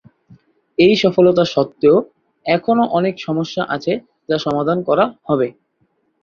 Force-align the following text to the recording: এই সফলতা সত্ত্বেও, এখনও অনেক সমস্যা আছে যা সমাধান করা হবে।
এই 0.77 0.93
সফলতা 1.03 1.43
সত্ত্বেও, 1.45 1.97
এখনও 2.45 2.85
অনেক 2.97 3.15
সমস্যা 3.19 3.63
আছে 3.75 3.93
যা 4.29 4.37
সমাধান 4.45 4.77
করা 4.87 5.05
হবে। 5.27 5.47